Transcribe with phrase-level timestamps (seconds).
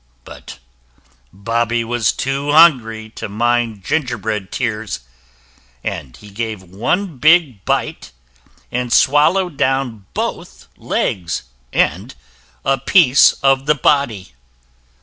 [0.25, 0.57] But
[1.31, 5.01] Bobby was too hungry to mind gingerbread tears,
[5.83, 8.11] and he gave one big bite,
[8.71, 12.15] and swallowed down both legs and
[12.65, 14.33] a piece of the body.